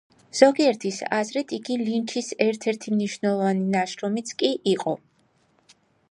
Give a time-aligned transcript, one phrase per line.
[0.37, 4.95] ზოგიერთის აზრით, იგი ლინჩის ერთ-ერთი მნიშვნელოვანი ნაშრომიც კი იყო.